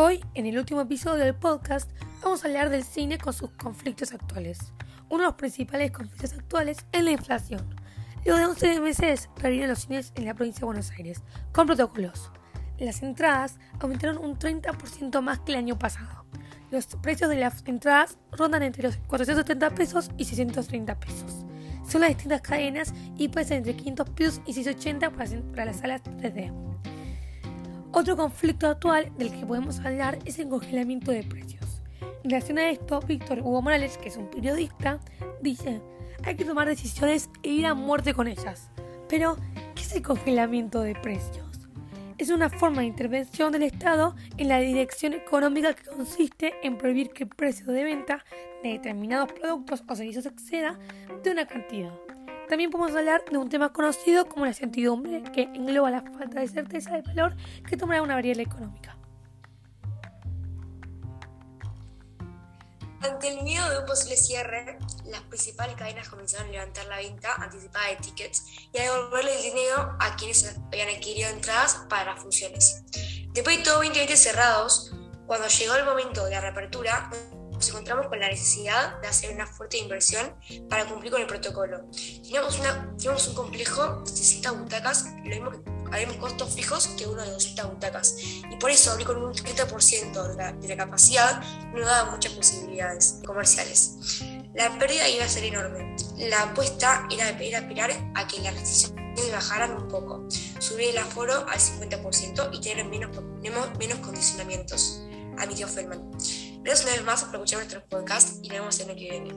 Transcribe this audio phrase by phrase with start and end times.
[0.00, 1.90] Hoy, en el último episodio del podcast,
[2.22, 4.72] vamos a hablar del cine con sus conflictos actuales.
[5.08, 7.74] Uno de los principales conflictos actuales es la inflación.
[8.24, 12.30] Luego de 11 meses, reabrieron los cines en la provincia de Buenos Aires, con protocolos.
[12.78, 16.26] Las entradas aumentaron un 30% más que el año pasado.
[16.70, 21.44] Los precios de las entradas rondan entre los 470 pesos y 630 pesos.
[21.88, 26.52] Son las distintas cadenas y ser entre 500 pesos y 680 para las salas 3D.
[27.98, 31.82] Otro conflicto actual del que podemos hablar es el congelamiento de precios.
[32.22, 35.00] En relación a esto, Víctor Hugo Morales, que es un periodista,
[35.42, 35.80] dice,
[36.22, 38.70] hay que tomar decisiones e ir a muerte con ellas.
[39.08, 39.36] Pero,
[39.74, 41.68] ¿qué es el congelamiento de precios?
[42.18, 47.10] Es una forma de intervención del Estado en la dirección económica que consiste en prohibir
[47.10, 48.24] que el precio de venta
[48.62, 50.78] de determinados productos o servicios exceda
[51.24, 51.92] de una cantidad.
[52.48, 56.48] También podemos hablar de un tema conocido como la incertidumbre, que engloba la falta de
[56.48, 57.36] certeza del valor
[57.68, 58.96] que tomará una variable económica.
[63.00, 67.34] Ante el miedo de un posible cierre, las principales cadenas comenzaron a levantar la venta
[67.34, 72.22] anticipada de tickets y a devolverle el dinero a quienes habían adquirido entradas para las
[72.22, 72.82] funciones.
[73.34, 74.92] Después de todo 2020 cerrados,
[75.26, 77.10] cuando llegó el momento de la reapertura,
[77.58, 80.32] nos encontramos con la necesidad de hacer una fuerte inversión
[80.68, 81.80] para cumplir con el protocolo.
[82.22, 85.58] Teníamos, una, un complejo de 60 butacas, lo mismo que
[85.90, 88.16] habíamos costos fijos que uno de 200 butacas.
[88.48, 91.42] Y por eso abrir con un 30% de la, de la capacidad
[91.74, 94.22] no daba muchas posibilidades comerciales.
[94.54, 95.96] La pérdida iba a ser enorme.
[96.16, 100.28] La apuesta era, era esperar a que las restricciones bajaran un poco,
[100.60, 103.10] subir el aforo al 50% y tener menos,
[103.42, 105.02] menos, menos condicionamientos,
[105.36, 106.08] admitió Feldman.
[106.68, 109.30] Gracias una vez más escuchar nuestro podcast y nos vemos en el que viene.